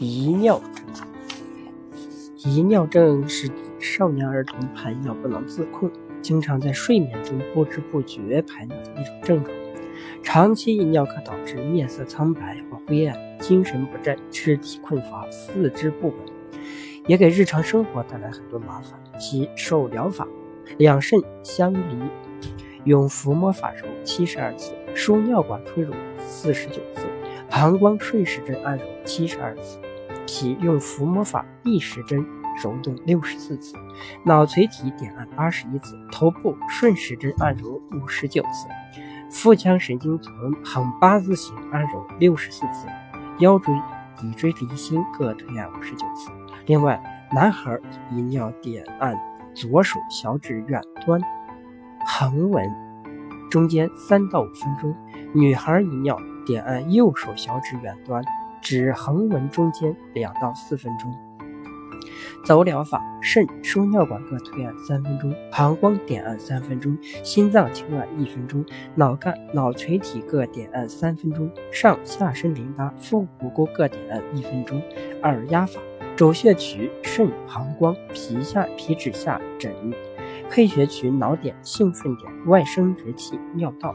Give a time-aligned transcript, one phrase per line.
[0.00, 0.86] 遗尿症，
[2.36, 5.90] 遗尿症是少年儿童排尿不能自控，
[6.22, 9.52] 经常在睡眠中不知不觉排尿的一种症状。
[10.22, 16.16] 长期遗尿可导致面色苍白或灰暗、精神不振、肢体困乏、四肢不稳，
[17.08, 18.96] 也给日常生活带来很多麻烦。
[19.18, 20.28] 其受疗法：
[20.76, 21.98] 两肾相离，
[22.84, 27.06] 用抚摸法揉七十二次，输尿管推乳四十九次，
[27.50, 29.80] 膀胱顺时针按揉七十二次。
[30.28, 32.22] 脾用抚摸法逆时针
[32.62, 33.74] 揉动六十四次，
[34.26, 38.68] 脑垂体点按八十一次，头部顺时针按揉五十九次，
[39.30, 42.86] 腹腔神经丛横八字形按揉六十四次，
[43.38, 43.74] 腰椎、
[44.18, 46.30] 骶椎离心各推按五十九次。
[46.66, 47.78] 另外，男孩
[48.10, 49.18] 遗尿点按
[49.54, 51.18] 左手小指远端
[52.04, 52.70] 横纹
[53.50, 54.94] 中间三到五分钟，
[55.32, 58.22] 女孩遗尿点按右手小指远端。
[58.62, 61.12] 指横纹中间两到四分钟。
[62.44, 74.80] 走疗法：肾输尿管各推按三分钟，膀胱点按三分钟，心脏轻按一分钟，脑干、脑垂体各点按三分钟，上下身淋巴、腹股沟各点按一分钟。
[75.22, 75.80] 耳压法：
[76.16, 79.74] 肘穴取肾、膀胱、皮下、皮脂下枕，
[80.48, 83.92] 配穴取脑点、兴奋点、外生殖器、尿道。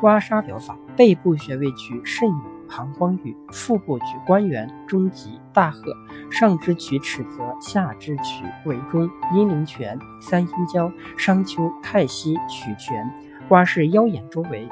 [0.00, 2.28] 刮痧疗法：背部穴位取肾
[2.68, 5.94] 膀胱俞，腹部取关元、中极、大壑，
[6.30, 13.10] 上肢取尺泽，下肢取尾中、阴陵泉、三阴交、商丘、太溪取泉，
[13.48, 14.68] 刮拭腰眼周围，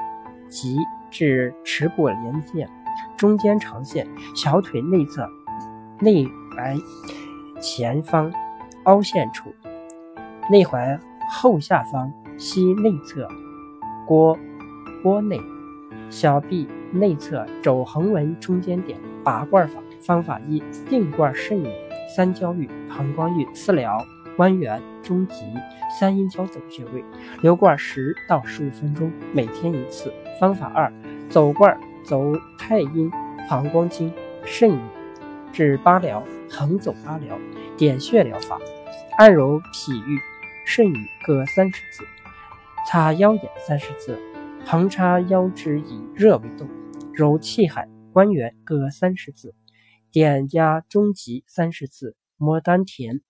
[0.49, 0.77] 及
[1.09, 2.69] 至耻骨连线、
[3.17, 5.29] 中间长线、小腿内侧、
[5.99, 6.81] 内踝
[7.59, 8.31] 前方。
[8.85, 9.51] 凹陷处、
[10.47, 12.13] 内踝后下方。
[12.37, 13.27] 膝内侧。
[14.07, 14.37] 腘
[15.03, 15.41] 腘内。
[16.11, 21.69] 小臂内侧肘横纹中间点拔罐法方法一：定罐肾俞、
[22.15, 24.05] 三焦俞、膀胱俞、四髎、
[24.37, 25.43] 关元、中极、
[25.99, 27.03] 三阴交等穴位，
[27.41, 30.11] 留罐十到十五分钟，每天一次。
[30.39, 30.91] 方法二：
[31.29, 33.11] 走罐走太阴、
[33.49, 34.11] 膀胱经、
[34.43, 34.79] 肾俞
[35.51, 37.37] 至八髎，横走八髎。
[37.77, 38.59] 点穴疗法：
[39.17, 40.19] 按揉脾俞、
[40.65, 42.03] 肾俞各三十次，
[42.87, 44.17] 擦腰眼三十次。
[44.67, 46.67] 横插腰肢以热为动，
[47.15, 49.55] 揉气海、关元各三十次，
[50.11, 53.21] 点压中极三十次，摩丹田、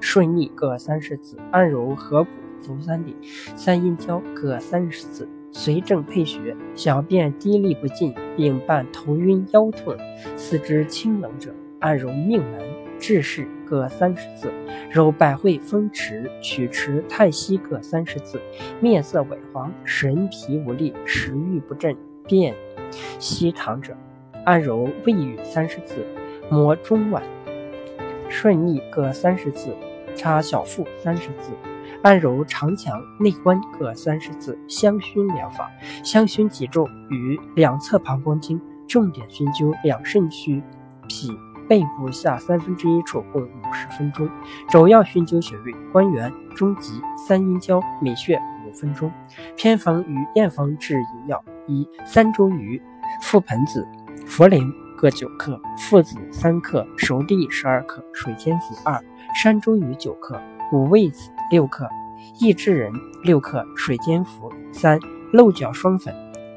[0.00, 2.30] 顺逆各三十次，按揉合谷、
[2.60, 3.14] 足三里、
[3.54, 5.28] 三阴交各三十次。
[5.52, 9.96] 随症配穴：小便滴沥不尽，并伴头晕、腰痛、
[10.36, 12.60] 四肢清冷者，按揉命门、
[12.98, 14.52] 志室各三十次。
[14.90, 18.40] 揉百会、风池、曲池、太溪各三十次，
[18.80, 22.54] 面色萎黄、神疲无力、食欲不振、便
[23.18, 23.96] 稀溏者，
[24.44, 26.06] 按揉胃俞三十次，
[26.50, 27.22] 摩中脘、
[28.28, 29.74] 顺逆各三十次，
[30.14, 31.52] 插小腹三十次，
[32.02, 34.58] 按揉长强、内关各三十次。
[34.68, 35.70] 香薰疗法：
[36.04, 40.62] 香薰脊柱与两侧膀胱经，重点熏灸两肾区、
[41.08, 41.30] 脾。
[41.68, 44.28] 背部下三分之一处共五十分钟，
[44.68, 48.36] 主要熏灸穴位关元、中极、三阴交、美穴
[48.66, 49.08] 五分钟。
[49.56, 52.82] 偏方与验方治遗尿：一、三周鱼、
[53.22, 53.86] 覆盆子、
[54.26, 54.60] 茯苓
[54.96, 59.00] 各九克，附子三克，熟地十二克，水煎服；二、
[59.40, 60.40] 山茱萸九克，
[60.72, 61.88] 五味子六克，
[62.40, 62.92] 益智仁
[63.22, 64.98] 六克，水煎服；三、
[65.32, 66.12] 漏角霜粉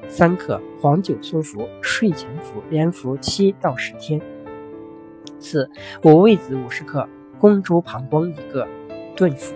[0.09, 4.19] 三克，黄酒苏服，睡前服，连服七到十天。
[5.39, 5.69] 四
[6.03, 7.07] 五味子五十克，
[7.37, 8.67] 公猪膀胱一个，
[9.15, 9.53] 炖服。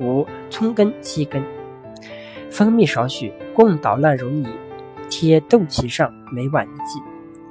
[0.00, 1.40] 五葱根七根，
[2.50, 4.48] 蜂蜜少许，共捣烂揉泥，
[5.16, 7.00] 贴肚脐上，每晚一剂。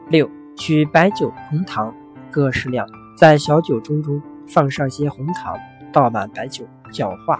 [0.10, 1.96] 六取白酒、红糖
[2.30, 2.86] 各适量，
[3.16, 5.58] 在小酒盅中放上些红糖，
[5.94, 7.40] 倒满白酒，搅化，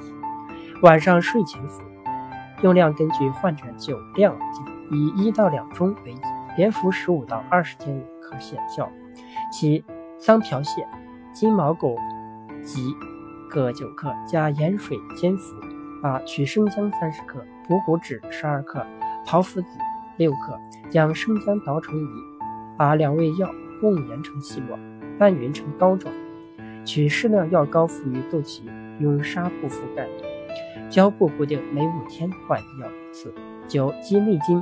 [0.82, 1.82] 晚上睡前服。
[2.62, 6.22] 用量根据患者酒量而定，以一到两盅为宜，
[6.56, 8.90] 连服十五到二十天可显效。
[9.52, 9.84] 七
[10.18, 10.86] 桑瓢泻、
[11.34, 11.98] 金毛狗
[12.64, 12.96] 及
[13.50, 15.54] 各九克，加盐水煎服。
[16.02, 18.86] 八取生姜三十克、补骨脂十二克、
[19.26, 19.68] 炮附子
[20.18, 22.08] 六克，将生姜捣成泥，
[22.78, 23.50] 把两味药
[23.82, 24.78] 共研成细末，
[25.18, 26.14] 拌匀成膏状。
[26.86, 28.62] 取适量药膏敷于肚脐，
[29.00, 30.08] 用纱布覆盖，
[30.90, 33.34] 胶布固定，每五天换药一次。
[33.68, 34.62] 九鸡内金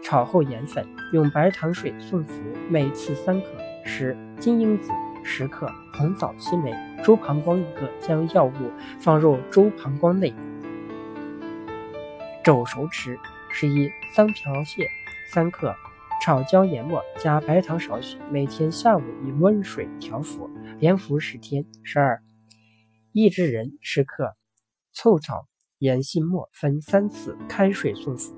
[0.00, 2.40] 炒后研粉，用白糖水送服，
[2.70, 3.46] 每次三克。
[3.84, 4.92] 十金樱子
[5.24, 8.70] 十克，红枣七枚，猪膀胱一个，将药物
[9.00, 10.32] 放入猪膀胱内
[12.44, 13.18] 煮熟吃。
[13.50, 14.88] 十一桑条蟹
[15.32, 15.74] 三克，
[16.22, 20.48] 炒椒研末，加白糖少许，每天下午以温水调服，
[20.78, 21.64] 连服十天。
[21.82, 22.22] 十二，
[23.12, 24.36] 益智仁十克，
[24.92, 25.48] 醋炒
[25.78, 28.37] 盐新末分三次，开水送服。